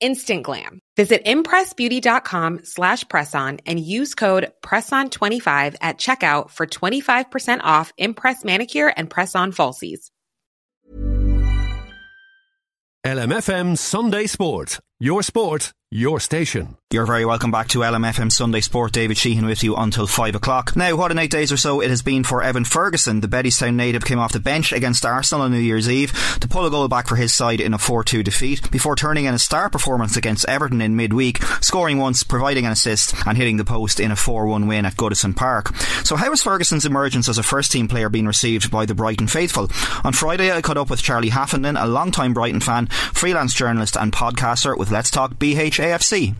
[0.00, 0.80] instant glam.
[0.96, 8.92] Visit impressbeauty.com slash presson and use code PRESSON25 at checkout for 25% off Impress Manicure
[8.96, 10.10] and Press-On Falsies.
[13.06, 14.80] LMFM Sunday Sport.
[14.98, 16.76] Your sport, your station.
[16.92, 18.92] You're very welcome back to LMFM Sunday Sport.
[18.92, 20.76] David Sheehan with you until 5 o'clock.
[20.76, 23.20] Now, what an eight days or so it has been for Evan Ferguson.
[23.20, 26.64] The Bettystown native came off the bench against Arsenal on New Year's Eve to pull
[26.64, 29.68] a goal back for his side in a 4-2 defeat before turning in a star
[29.68, 34.12] performance against Everton in midweek, scoring once, providing an assist and hitting the post in
[34.12, 35.74] a 4-1 win at Goodison Park.
[36.04, 39.26] So how has Ferguson's emergence as a first team player been received by the Brighton
[39.26, 39.70] faithful?
[40.04, 44.12] On Friday I caught up with Charlie Haffenden, a long-time Brighton fan, freelance journalist and
[44.12, 45.36] podcaster with Let's Talk
[45.76, 46.34] BHAFC.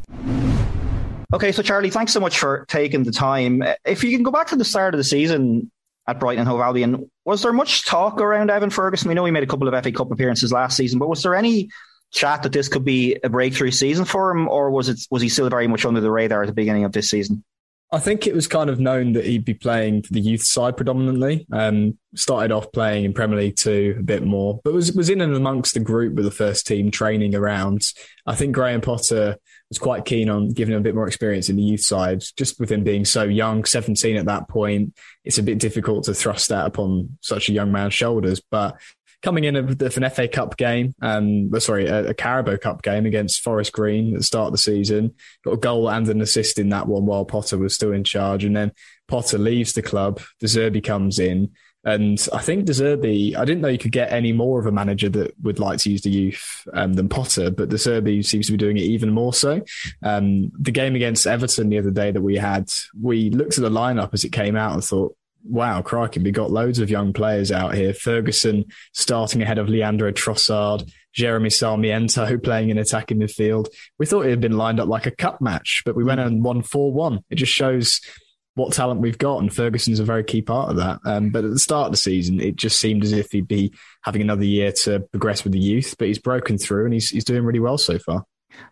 [1.35, 3.63] Okay, so Charlie, thanks so much for taking the time.
[3.85, 5.71] If you can go back to the start of the season
[6.07, 9.09] at Brighton and Hove Albion, was there much talk around Evan Ferguson?
[9.09, 11.35] We know he made a couple of FA Cup appearances last season, but was there
[11.35, 11.69] any
[12.13, 15.29] chat that this could be a breakthrough season for him, or was it was he
[15.29, 17.45] still very much under the radar at the beginning of this season?
[17.97, 20.77] I think it was kind of known that he'd be playing for the youth side
[20.77, 21.47] predominantly.
[21.51, 25.23] Um, started off playing in Premier League two a bit more, but was was in
[25.23, 27.91] and amongst the group with the first team training around.
[28.27, 29.39] I think Graham Potter
[29.71, 32.61] was quite keen on giving him a bit more experience in the youth side, just
[32.61, 34.95] with him being so young, 17 at that point.
[35.25, 38.77] It's a bit difficult to thrust that upon such a young man's shoulders, but
[39.23, 43.43] coming in with an FA Cup game, um, sorry, a, a, Carabao Cup game against
[43.43, 45.15] Forest Green at the start of the season.
[45.45, 48.45] Got a goal and an assist in that one while Potter was still in charge.
[48.45, 48.73] And then
[49.09, 50.21] Potter leaves the club.
[50.41, 51.53] De Zerbi comes in.
[51.85, 54.73] And I think De Zerbi, I didn't know you could get any more of a
[54.73, 58.47] manager that would like to use the youth um, than Potter, but De Zerbi seems
[58.47, 59.63] to be doing it even more so.
[60.03, 63.71] Um, the game against Everton the other day that we had, we looked at the
[63.71, 65.17] lineup as it came out and thought,
[65.49, 67.95] wow, crikey, we got loads of young players out here.
[67.95, 73.69] Ferguson starting ahead of Leandro Trossard, Jeremy Sarmiento playing in attacking midfield.
[73.99, 76.45] We thought it had been lined up like a cup match, but we went and
[76.45, 77.21] won 4 1.
[77.31, 78.01] It just shows
[78.55, 81.01] what talent we've got, and Ferguson's a very key part of that.
[81.05, 83.73] Um, but at the start of the season, it just seemed as if he'd be
[84.03, 87.25] having another year to progress with the youth, but he's broken through and he's, he's
[87.25, 88.25] doing really well so far.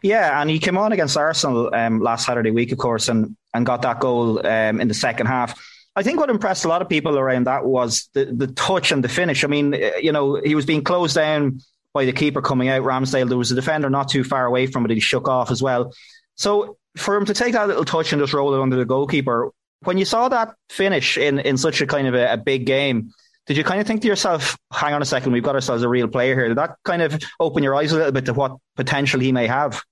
[0.02, 3.66] Yeah, and he came on against Arsenal um, last Saturday week, of course, and, and
[3.66, 5.54] got that goal um, in the second half.
[5.96, 9.02] I think what impressed a lot of people around that was the, the touch and
[9.04, 9.44] the finish.
[9.44, 11.60] I mean, uh, you know, he was being closed down
[11.92, 13.28] by the keeper coming out, Ramsdale.
[13.28, 14.90] There was a defender not too far away from it.
[14.90, 15.92] He shook off as well.
[16.34, 19.52] So for him to take that little touch and just roll it under the goalkeeper,
[19.84, 23.12] when you saw that finish in, in such a kind of a, a big game,
[23.46, 25.88] did you kind of think to yourself, hang on a second, we've got ourselves a
[25.88, 26.48] real player here?
[26.48, 29.46] Did that kind of open your eyes a little bit to what potential he may
[29.46, 29.82] have?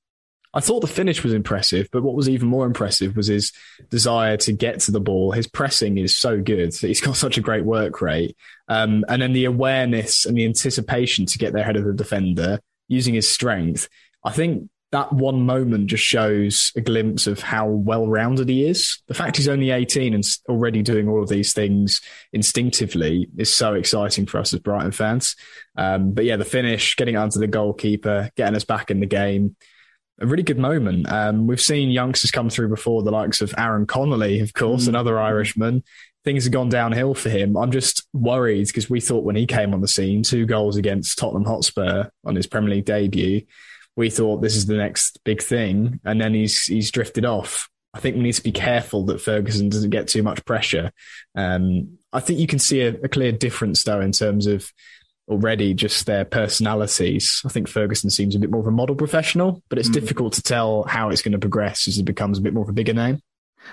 [0.54, 3.52] I thought the finish was impressive, but what was even more impressive was his
[3.88, 5.32] desire to get to the ball.
[5.32, 6.74] His pressing is so good.
[6.80, 8.36] He's got such a great work rate.
[8.68, 12.60] Um, and then the awareness and the anticipation to get there ahead of the defender
[12.88, 13.88] using his strength.
[14.24, 19.00] I think that one moment just shows a glimpse of how well rounded he is.
[19.08, 22.02] The fact he's only 18 and already doing all of these things
[22.34, 25.34] instinctively is so exciting for us as Brighton fans.
[25.76, 29.56] Um, but yeah, the finish, getting onto the goalkeeper, getting us back in the game
[30.22, 31.10] a really good moment.
[31.10, 34.88] Um, we've seen youngsters come through before, the likes of Aaron Connolly, of course, mm.
[34.88, 35.82] another Irishman.
[36.24, 37.56] Things have gone downhill for him.
[37.56, 41.18] I'm just worried because we thought when he came on the scene, two goals against
[41.18, 43.42] Tottenham Hotspur on his Premier League debut,
[43.96, 47.68] we thought this is the next big thing, and then he's he's drifted off.
[47.92, 50.92] I think we need to be careful that Ferguson doesn't get too much pressure.
[51.34, 54.72] Um, I think you can see a, a clear difference though in terms of
[55.28, 57.42] already just their personalities.
[57.44, 59.94] I think Ferguson seems a bit more of a model professional, but it's mm.
[59.94, 62.68] difficult to tell how it's going to progress as he becomes a bit more of
[62.68, 63.20] a bigger name.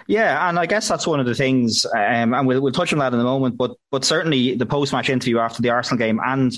[0.07, 2.99] Yeah, and I guess that's one of the things, um, and we'll, we'll touch on
[2.99, 3.57] that in a moment.
[3.57, 6.57] But but certainly the post match interview after the Arsenal game and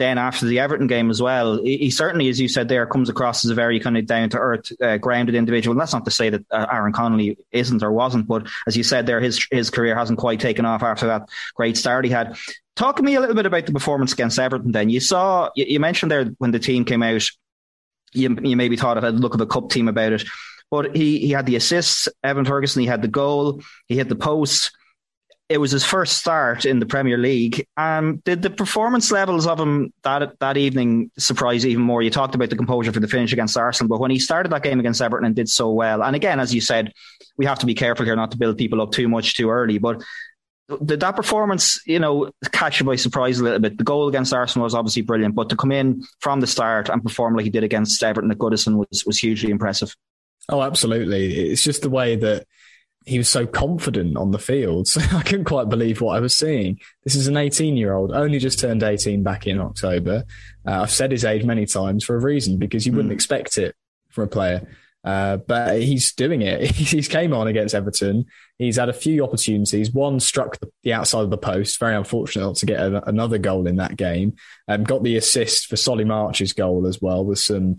[0.00, 3.08] then after the Everton game as well, he, he, certainly, as you said there, comes
[3.08, 5.72] across as a very kind of down to earth, uh, grounded individual.
[5.72, 8.82] And that's not to say that uh, Aaron Connolly isn't or wasn't, but as you
[8.82, 12.36] said there, his his career hasn't quite taken off after that great start he had
[12.76, 14.72] Talk to me a little bit about the performance against Everton.
[14.72, 17.22] Then you saw you, you mentioned there when the team came out,
[18.14, 20.24] you, you maybe thought it had a look of a cup team about it,
[20.70, 22.08] but he he had the assists.
[22.24, 24.70] Evan Ferguson, he had the goal, he hit the post
[25.50, 27.66] it was his first start in the Premier League.
[27.76, 32.02] Um, did the performance levels of him that that evening surprise even more?
[32.02, 34.62] You talked about the composure for the finish against Arsenal, but when he started that
[34.62, 36.92] game against Everton and did so well, and again, as you said,
[37.36, 39.78] we have to be careful here not to build people up too much too early,
[39.78, 40.02] but.
[40.84, 43.76] Did that performance, you know, catch you by surprise a little bit?
[43.76, 47.02] The goal against Arsenal was obviously brilliant, but to come in from the start and
[47.02, 49.96] perform like he did against Everton at Goodison was was hugely impressive.
[50.48, 51.50] Oh, absolutely!
[51.50, 52.46] It's just the way that
[53.10, 54.86] he was so confident on the field.
[55.00, 56.78] So I couldn't quite believe what I was seeing.
[57.04, 60.24] This is an 18 year old, only just turned 18 back in October.
[60.66, 62.96] Uh, I've said his age many times for a reason because you mm.
[62.96, 63.16] wouldn't hmm.
[63.16, 63.74] expect it
[64.10, 64.68] from a player.
[65.02, 66.70] Uh, but he's doing it.
[66.74, 68.26] he's came on against Everton.
[68.58, 69.92] He's had a few opportunities.
[69.92, 71.80] One struck the outside of the post.
[71.80, 74.36] Very unfortunate not to get a, another goal in that game.
[74.68, 77.78] Um, got the assist for Solly March's goal as well with some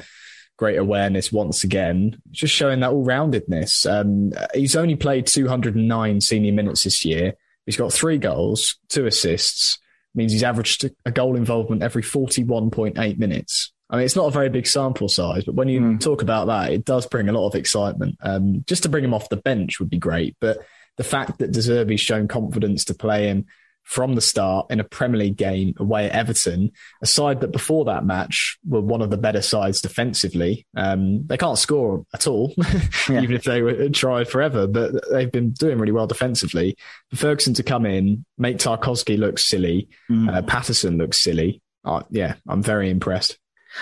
[0.62, 3.90] great awareness once again, just showing that all roundedness.
[3.92, 7.34] Um, he's only played 209 senior minutes this year.
[7.66, 9.80] He's got three goals, two assists,
[10.14, 13.74] means he's averaged a goal involvement every 41.8 minutes.
[13.90, 16.00] I mean, it's not a very big sample size, but when you mm.
[16.00, 18.18] talk about that, it does bring a lot of excitement.
[18.22, 20.60] Um, just to bring him off the bench would be great, but
[20.96, 23.48] the fact that De Zerbi's shown confidence to play him
[23.84, 27.86] from the start in a Premier League game away at Everton, a side that before
[27.86, 30.66] that match were one of the better sides defensively.
[30.76, 32.54] Um, they can't score at all,
[33.10, 33.22] yeah.
[33.22, 36.78] even if they were tried forever, but they've been doing really well defensively.
[37.10, 40.34] For Ferguson to come in, make Tarkowski look silly, mm.
[40.34, 41.62] uh, Patterson look silly.
[41.84, 43.38] Uh, yeah, I'm very impressed.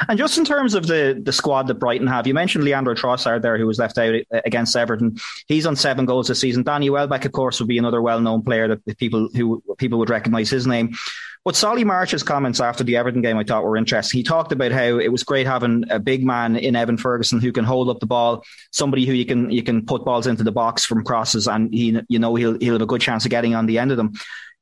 [0.07, 3.41] And just in terms of the the squad that Brighton have, you mentioned Leandro Trossard
[3.41, 4.15] there, who was left out
[4.45, 5.18] against Everton.
[5.47, 6.63] He's on seven goals this season.
[6.63, 10.09] Danny Welbeck, of course, would be another well known player that people who people would
[10.09, 10.95] recognise his name.
[11.45, 14.19] But Solly March's comments after the Everton game, I thought were interesting.
[14.19, 17.53] He talked about how it was great having a big man in Evan Ferguson who
[17.53, 20.51] can hold up the ball, somebody who you can you can put balls into the
[20.51, 23.56] box from crosses, and he you know he'll he'll have a good chance of getting
[23.56, 24.13] on the end of them.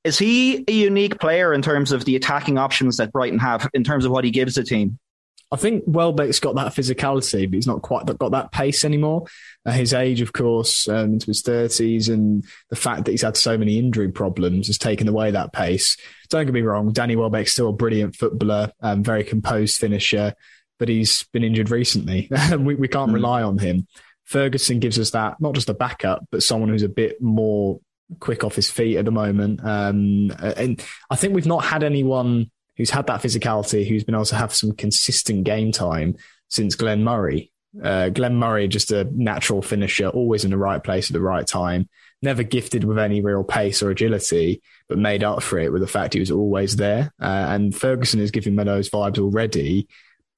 [0.03, 3.83] Is he a unique player in terms of the attacking options that Brighton have in
[3.83, 4.99] terms of what he gives the team?
[5.49, 9.25] I think Welbeck's got that physicality, but he's not quite got that pace anymore.
[9.65, 13.37] At his age, of course, um, into his thirties, and the fact that he's had
[13.37, 15.97] so many injury problems has taken away that pace.
[16.29, 20.33] Don't get me wrong, Danny Welbeck's still a brilliant footballer, um, very composed finisher,
[20.79, 22.29] but he's been injured recently.
[22.51, 23.15] we, we can't mm.
[23.15, 23.87] rely on him.
[24.25, 27.79] Ferguson gives us that not just a backup, but someone who's a bit more
[28.19, 29.61] quick off his feet at the moment.
[29.63, 34.25] Um, and I think we've not had anyone who's had that physicality, who's been able
[34.25, 36.15] to have some consistent game time
[36.47, 37.51] since Glenn Murray.
[37.83, 41.45] Uh, Glenn Murray, just a natural finisher, always in the right place at the right
[41.45, 41.89] time,
[42.21, 45.87] never gifted with any real pace or agility, but made up for it with the
[45.87, 47.11] fact he was always there.
[47.21, 49.87] Uh, and Ferguson is giving me those vibes already,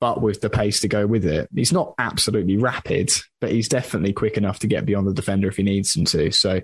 [0.01, 1.49] but with the pace to go with it.
[1.53, 5.57] He's not absolutely rapid, but he's definitely quick enough to get beyond the defender if
[5.57, 6.31] he needs him to.
[6.31, 6.61] So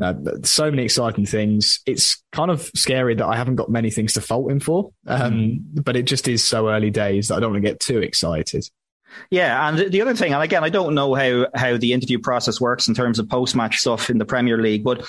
[0.00, 1.80] uh, so many exciting things.
[1.86, 5.32] It's kind of scary that I haven't got many things to fault him for, um,
[5.32, 5.84] mm.
[5.84, 8.64] but it just is so early days that I don't want to get too excited.
[9.30, 12.60] Yeah, and the other thing, and again, I don't know how how the interview process
[12.60, 15.06] works in terms of post match stuff in the Premier League, but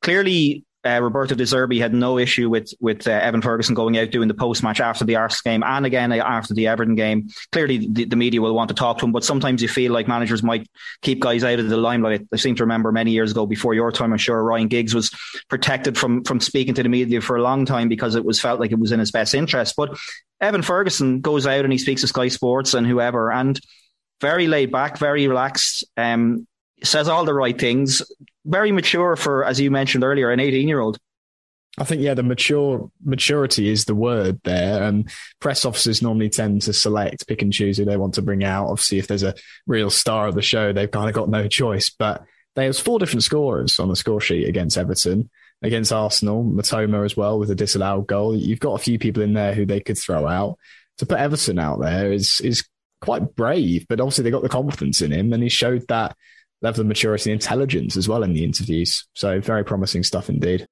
[0.00, 4.10] clearly uh, Roberto De Zerbi had no issue with with uh, Evan Ferguson going out
[4.10, 7.28] doing the post match after the Arsenal game and again after the Everton game.
[7.52, 10.08] Clearly, the, the, media will want to talk to him, but sometimes you feel like
[10.08, 10.68] managers might
[11.00, 12.26] keep guys out of the limelight.
[12.32, 15.10] I seem to remember many years ago, before your time, I'm sure Ryan Giggs was
[15.48, 18.58] protected from from speaking to the media for a long time because it was felt
[18.58, 19.74] like it was in his best interest.
[19.76, 19.96] But
[20.40, 23.58] Evan Ferguson goes out and he speaks to Sky Sports and whoever, and
[24.20, 25.84] very laid back, very relaxed.
[25.96, 26.46] Um,
[26.82, 28.02] says all the right things,
[28.44, 30.98] very mature for, as you mentioned earlier, an 18 year old.
[31.78, 34.82] I think yeah, the mature maturity is the word there.
[34.82, 38.44] And press officers normally tend to select, pick and choose who they want to bring
[38.44, 38.68] out.
[38.68, 39.34] Obviously, if there's a
[39.66, 41.88] real star of the show, they've kind of got no choice.
[41.88, 45.30] But there's four different scorers on the score sheet against Everton,
[45.62, 48.36] against Arsenal, Mitoma as well with a disallowed goal.
[48.36, 50.58] You've got a few people in there who they could throw out.
[50.98, 52.64] To put Everton out there is is
[53.00, 56.16] quite brave, but obviously they got the confidence in him, and he showed that
[56.62, 59.06] level of maturity and intelligence as well in the interviews.
[59.14, 60.66] So very promising stuff indeed.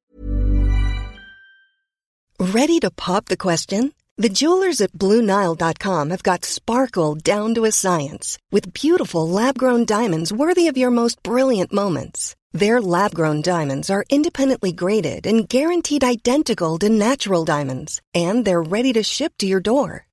[2.39, 3.93] Ready to pop the question?
[4.17, 10.33] The jewelers at BlueNile.com have got sparkle down to a science with beautiful lab-grown diamonds
[10.33, 12.35] worthy of your most brilliant moments.
[12.53, 18.93] Their lab-grown diamonds are independently graded and guaranteed identical to natural diamonds, and they're ready
[18.95, 20.07] to ship to your door.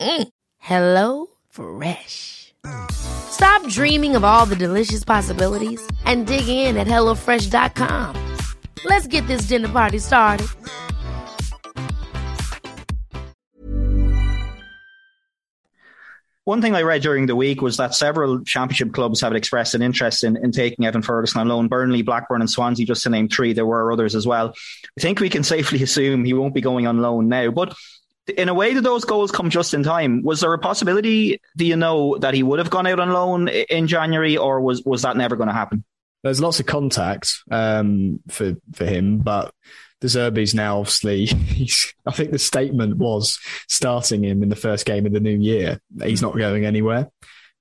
[0.00, 0.28] Mm.
[0.58, 2.54] Hello Fresh.
[2.90, 8.36] Stop dreaming of all the delicious possibilities and dig in at HelloFresh.com.
[8.84, 10.48] Let's get this dinner party started.
[16.44, 19.82] One thing I read during the week was that several championship clubs have expressed an
[19.82, 21.66] interest in, in taking Evan Ferguson on loan.
[21.66, 23.52] Burnley, Blackburn, and Swansea, just to name three.
[23.52, 24.54] There were others as well.
[24.96, 27.50] I think we can safely assume he won't be going on loan now.
[27.50, 27.74] But
[28.28, 30.22] in a way, did those goals come just in time?
[30.22, 33.48] Was there a possibility, do you know, that he would have gone out on loan
[33.48, 35.84] in January, or was, was that never going to happen?
[36.22, 39.54] There's lots of contact um, for for him, but
[40.00, 41.28] De Zerbi's now obviously.
[42.06, 45.80] I think the statement was starting him in the first game of the new year.
[46.02, 47.10] He's not going anywhere.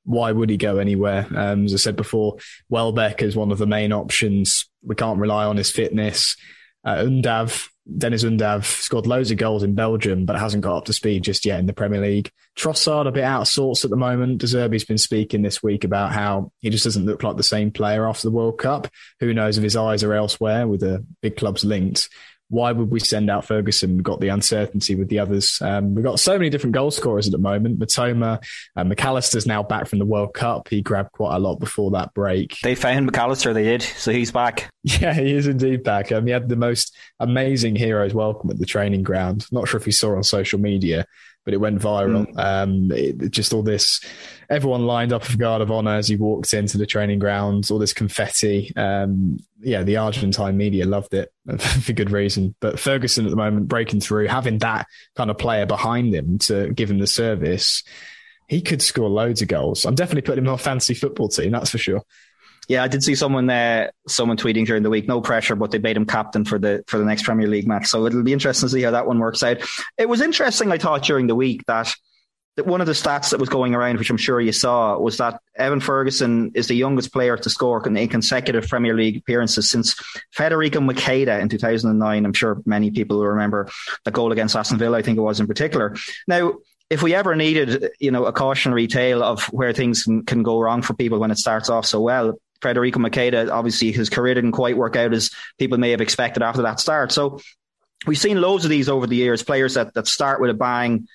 [0.04, 1.28] Why would he go anywhere?
[1.36, 2.38] Um, as I said before,
[2.70, 4.68] Welbeck is one of the main options.
[4.84, 6.36] We can't rely on his fitness.
[6.84, 10.94] Uh, Undav Deniz Undav scored loads of goals in Belgium, but hasn't got up to
[10.94, 12.32] speed just yet in the Premier League.
[12.58, 14.40] Trossard a bit out of sorts at the moment.
[14.40, 17.72] De Zerbi's been speaking this week about how he just doesn't look like the same
[17.72, 18.88] player after the World Cup.
[19.20, 22.10] Who knows if his eyes are elsewhere with the big clubs linked
[22.50, 23.96] why would we send out Ferguson?
[23.96, 25.60] We've got the uncertainty with the others.
[25.62, 27.80] Um, we've got so many different goal scorers at the moment.
[27.80, 28.44] Mitoma,
[28.76, 30.70] uh, Mac Allister's now back from the World Cup.
[30.70, 32.58] He grabbed quite a lot before that break.
[32.62, 33.82] They found Mac Allister, they did.
[33.82, 34.70] So he's back.
[34.88, 36.12] Yeah, he is indeed back.
[36.12, 39.48] Um, he had the most amazing heroes welcome at the training ground.
[39.52, 41.08] Not sure if you saw on social media,
[41.46, 42.28] but it went viral.
[42.34, 42.38] Mm.
[42.38, 44.02] Um, it, just all this,
[44.50, 47.80] everyone lined up for guard of honor as he walked into the training grounds, all
[47.80, 48.76] this confetti.
[48.76, 52.56] Um, yeah, the Argentine media loved it for good reason.
[52.60, 56.72] But Ferguson at the moment breaking through, having that kind of player behind him to
[56.74, 57.84] give him the service,
[58.48, 59.86] he could score loads of goals.
[59.86, 62.02] I'm definitely putting him on a fantasy football team, that's for sure.
[62.68, 65.08] Yeah, I did see someone uh, someone tweeting during the week.
[65.08, 67.88] No pressure, but they made him captain for the for the next Premier League match.
[67.88, 69.58] So it'll be interesting to see how that one works out.
[69.98, 71.94] It was interesting, I thought, during the week that
[72.56, 75.18] that one of the stats that was going around, which I'm sure you saw, was
[75.18, 79.96] that Evan Ferguson is the youngest player to score in consecutive Premier League appearances since
[80.32, 82.26] Federico Macheda in 2009.
[82.26, 83.70] I'm sure many people will remember
[84.06, 85.96] the goal against Aston Villa, I think it was in particular.
[86.28, 86.54] Now,
[86.90, 90.82] if we ever needed, you know, a cautionary tale of where things can go wrong
[90.82, 94.78] for people when it starts off so well, Federico Macheda, obviously his career didn't quite
[94.78, 97.12] work out as people may have expected after that start.
[97.12, 97.40] So
[98.06, 101.08] we've seen loads of these over the years, players that, that start with a bang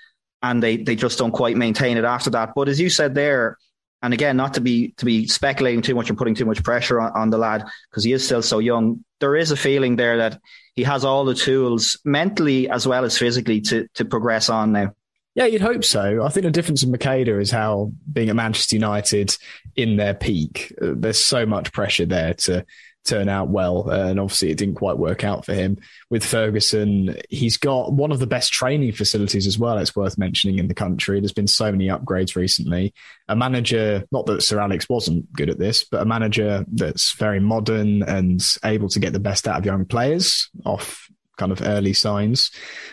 [0.42, 2.52] and they, they just don't quite maintain it after that.
[2.54, 3.58] But as you said there,
[4.02, 7.00] and again, not to be to be speculating too much and putting too much pressure
[7.00, 9.04] on, on the lad because he is still so young.
[9.20, 10.40] There is a feeling there that
[10.74, 14.94] he has all the tools mentally as well as physically to to progress on now.
[15.40, 16.22] Yeah, you'd hope so.
[16.22, 19.34] I think the difference with Macheda is how being at Manchester United
[19.74, 22.66] in their peak, uh, there's so much pressure there to
[23.06, 23.88] turn out well.
[23.88, 25.78] And obviously, it didn't quite work out for him.
[26.10, 29.78] With Ferguson, he's got one of the best training facilities as well.
[29.78, 31.20] It's worth mentioning in the country.
[31.20, 32.92] There's been so many upgrades recently.
[33.26, 37.40] A manager, not that Sir Alex wasn't good at this, but a manager that's very
[37.40, 41.09] modern and able to get the best out of young players off
[41.40, 42.50] kind of early signs.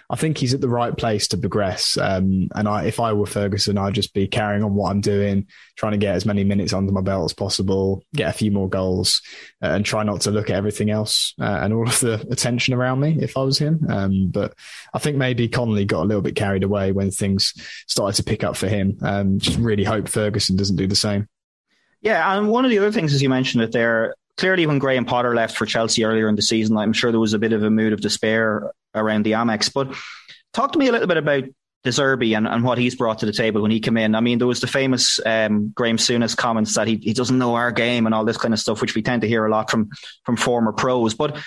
[0.09, 1.97] I think he's at the right place to progress.
[1.97, 5.47] Um, and I, if I were Ferguson, I'd just be carrying on what I'm doing,
[5.75, 8.69] trying to get as many minutes under my belt as possible, get a few more
[8.69, 9.21] goals,
[9.61, 12.73] uh, and try not to look at everything else uh, and all of the attention
[12.73, 13.85] around me if I was him.
[13.89, 14.53] Um, but
[14.93, 17.53] I think maybe Connolly got a little bit carried away when things
[17.87, 18.97] started to pick up for him.
[19.01, 21.27] Um, just really hope Ferguson doesn't do the same.
[21.99, 25.05] Yeah, and one of the other things, as you mentioned it there, clearly when Graham
[25.05, 27.63] Potter left for Chelsea earlier in the season, I'm sure there was a bit of
[27.63, 29.71] a mood of despair around the Amex.
[29.73, 29.93] But
[30.53, 31.43] talk to me a little bit about
[31.83, 34.15] De Zerbi and, and what he's brought to the table when he came in.
[34.15, 37.55] I mean, there was the famous um, Graham Souness comments that he, he doesn't know
[37.55, 39.69] our game and all this kind of stuff, which we tend to hear a lot
[39.69, 39.89] from
[40.23, 41.13] from former pros.
[41.13, 41.37] But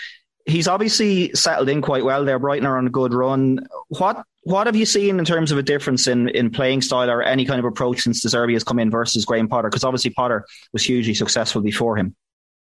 [0.47, 2.39] he's obviously settled in quite well there.
[2.39, 3.67] Brighton are on a good run.
[3.89, 7.23] What what have you seen in terms of a difference in, in playing style or
[7.23, 9.69] any kind of approach since De Zerbi has come in versus Graham Potter?
[9.69, 12.17] Because obviously Potter was hugely successful before him.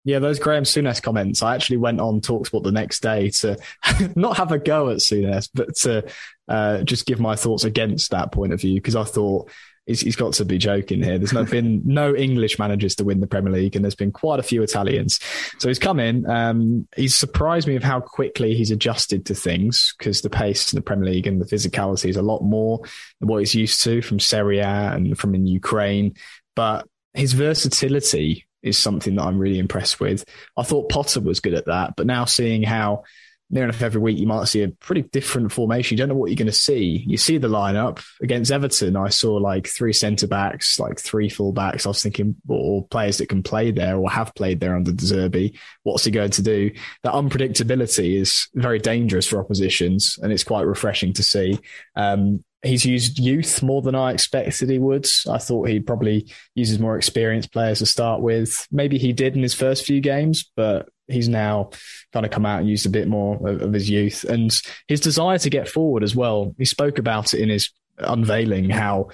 [0.04, 1.42] Yeah, those Graham Souness comments.
[1.42, 3.56] I actually went on Talksport the next day to
[4.16, 6.04] not have a go at Souness, but to
[6.48, 9.50] uh, just give my thoughts against that point of view because I thought
[9.86, 11.18] he's, he's got to be joking here.
[11.18, 14.40] There's not been no English managers to win the Premier League, and there's been quite
[14.40, 15.20] a few Italians.
[15.58, 16.28] So he's come in.
[16.28, 20.76] Um, he's surprised me of how quickly he's adjusted to things because the pace in
[20.76, 22.80] the Premier League and the physicality is a lot more
[23.20, 26.14] than what he's used to from Serie A and from in Ukraine.
[26.54, 30.24] But his versatility is something that I'm really impressed with.
[30.56, 33.04] I thought Potter was good at that, but now seeing how
[33.52, 35.94] near enough every week you might see a pretty different formation.
[35.94, 37.04] You don't know what you're going to see.
[37.06, 38.96] You see the lineup against Everton.
[38.96, 41.84] I saw like three centre backs, like three full backs.
[41.84, 45.52] I was thinking, or players that can play there or have played there under De.
[45.82, 46.70] What's he going to do?
[47.02, 51.58] That unpredictability is very dangerous for oppositions, and it's quite refreshing to see.
[51.94, 55.06] Um, he's used youth more than I expected he would.
[55.28, 58.66] I thought he probably uses more experienced players to start with.
[58.70, 61.70] Maybe he did in his first few games, but he's now
[62.12, 65.00] kind of come out and used a bit more of, of his youth and his
[65.00, 66.54] desire to get forward as well.
[66.56, 69.08] He spoke about it in his unveiling how,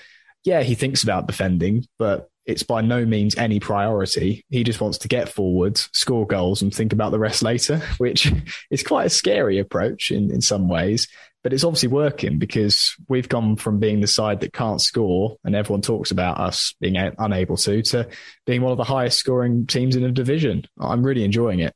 [0.44, 4.44] yeah, he thinks about defending, but it's by no means any priority.
[4.48, 8.32] He just wants to get forward, score goals, and think about the rest later, which
[8.70, 11.08] is quite a scary approach in, in some ways.
[11.48, 15.56] But it's obviously working because we've gone from being the side that can't score, and
[15.56, 18.06] everyone talks about us being unable to, to
[18.44, 20.66] being one of the highest scoring teams in the division.
[20.78, 21.74] I'm really enjoying it.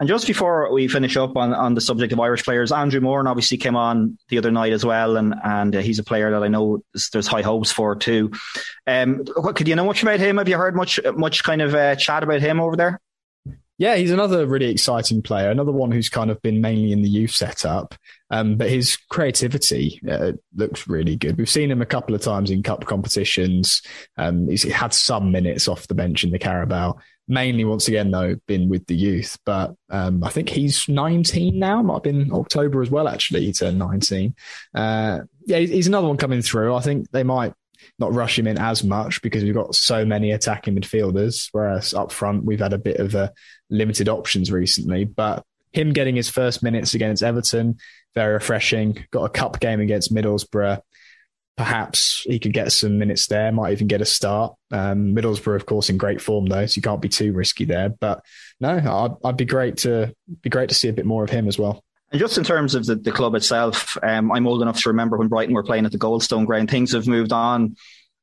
[0.00, 3.26] And just before we finish up on, on the subject of Irish players, Andrew Moran
[3.26, 6.42] obviously came on the other night as well, and and uh, he's a player that
[6.42, 6.82] I know
[7.14, 8.32] there's high hopes for too.
[8.86, 10.36] Um, what, could you know much about him?
[10.36, 13.00] Have you heard much much kind of uh, chat about him over there?
[13.80, 15.50] Yeah, he's another really exciting player.
[15.50, 17.94] Another one who's kind of been mainly in the youth setup,
[18.28, 21.38] um, but his creativity uh, looks really good.
[21.38, 23.80] We've seen him a couple of times in cup competitions.
[24.18, 26.98] Um, he's had some minutes off the bench in the Carabao.
[27.26, 29.38] Mainly, once again, though, been with the youth.
[29.46, 31.80] But um, I think he's 19 now.
[31.80, 33.08] Might have been October as well.
[33.08, 34.34] Actually, he turned 19.
[34.74, 36.74] Uh, yeah, he's another one coming through.
[36.74, 37.54] I think they might
[37.98, 41.48] not rush him in as much because we've got so many attacking midfielders.
[41.52, 43.32] Whereas up front, we've had a bit of a
[43.68, 45.04] limited options recently.
[45.04, 47.78] But him getting his first minutes against Everton,
[48.14, 49.06] very refreshing.
[49.10, 50.80] Got a cup game against Middlesbrough.
[51.56, 54.54] Perhaps he could get some minutes there, might even get a start.
[54.70, 57.90] Um, Middlesbrough, of course, in great form though, so you can't be too risky there.
[57.90, 58.24] But
[58.60, 61.48] no, I'd, I'd be great to be great to see a bit more of him
[61.48, 61.84] as well.
[62.12, 65.16] And just in terms of the, the club itself, um, I'm old enough to remember
[65.16, 66.70] when Brighton were playing at the Goldstone Ground.
[66.70, 67.76] Things have moved on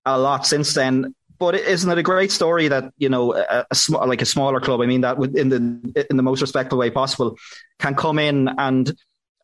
[0.05, 1.13] a lot since then.
[1.39, 4.59] But isn't it a great story that you know a, a sm- like a smaller
[4.59, 4.81] club?
[4.81, 7.37] I mean that in the in the most respectful way possible
[7.79, 8.91] can come in and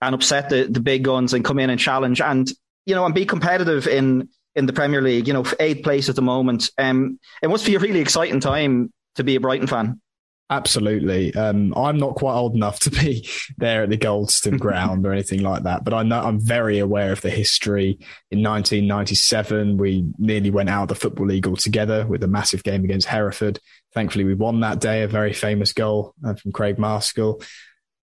[0.02, 2.52] and upset the, the big guns and come in and challenge and
[2.86, 5.28] you know and be competitive in in the Premier League.
[5.28, 6.72] You know, eighth place at the moment.
[6.78, 10.02] Um, it must be a really exciting time to be a Brighton fan.
[10.54, 11.34] Absolutely.
[11.34, 15.42] Um, I'm not quite old enough to be there at the Goldstone ground or anything
[15.42, 17.98] like that, but I know I'm very aware of the history.
[18.30, 22.84] In 1997, we nearly went out of the Football League altogether with a massive game
[22.84, 23.60] against Hereford.
[23.96, 27.44] Thankfully, we won that day, a very famous goal uh, from Craig Marskell.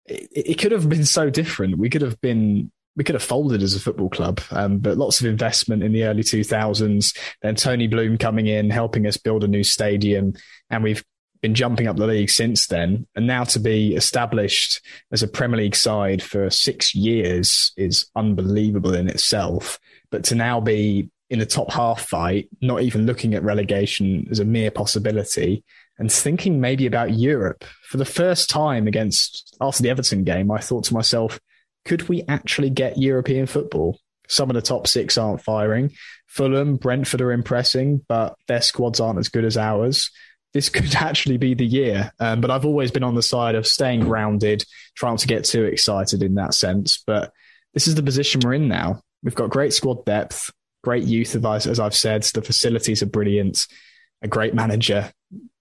[0.08, 1.78] It, it, could have been so different.
[1.78, 5.22] We could have been we could have folded as a football club, um, but lots
[5.22, 7.16] of investment in the early 2000s.
[7.44, 10.34] Then Tony Bloom coming in, helping us build a new stadium,
[10.72, 11.04] and we've
[11.42, 13.08] been jumping up the league since then.
[13.16, 18.94] And now to be established as a Premier League side for six years is unbelievable
[18.94, 19.80] in itself.
[20.12, 24.40] But to now be in the top half fight, not even looking at relegation as
[24.40, 25.64] a mere possibility,
[25.98, 30.60] and thinking maybe about Europe for the first time against after the Everton game, I
[30.60, 31.40] thought to myself,
[31.86, 34.00] could we actually get European football?
[34.28, 35.92] Some of the top six aren't firing.
[36.28, 40.12] Fulham, Brentford are impressing, but their squads aren't as good as ours
[40.54, 42.12] this could actually be the year.
[42.20, 44.64] Um, but I've always been on the side of staying grounded,
[44.96, 47.04] trying to get too excited in that sense.
[47.06, 47.32] But
[47.74, 49.02] this is the position we're in now.
[49.24, 50.52] We've got great squad depth,
[50.84, 52.24] great youth, advice, as I've said.
[52.24, 53.68] The facilities are brilliant,
[54.22, 55.12] a great manager,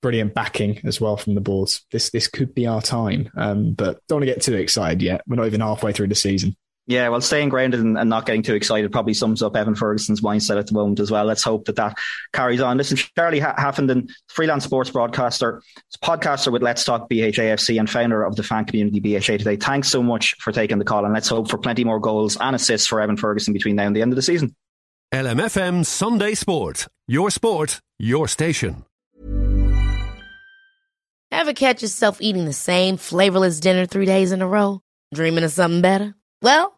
[0.01, 1.85] brilliant backing as well from the boards.
[1.91, 5.23] This this could be our time, um, but don't want to get too excited yet.
[5.27, 6.57] We're not even halfway through the season.
[6.89, 10.23] Yeah, well, staying grounded and, and, not getting too excited probably sums up Evan Ferguson's
[10.23, 11.27] mindset at the moment as well.
[11.27, 11.99] Let's hope that that
[12.33, 12.79] carries on.
[12.79, 15.63] Listen, Charlie Haffenden, freelance sports broadcaster,
[16.03, 19.57] podcaster with Let's Talk BHAFC and founder of the fan community BHA today.
[19.57, 22.57] Thanks so much for taking the call and let's hope for plenty more goals and
[22.57, 24.57] assists for Evan Ferguson between now and the end of the season.
[25.13, 26.87] LMFM Sunday Sport.
[27.07, 28.87] Your sport, your station.
[31.31, 34.81] Ever catch yourself eating the same flavorless dinner three days in a row?
[35.13, 36.15] Dreaming of something better?
[36.41, 36.78] Well,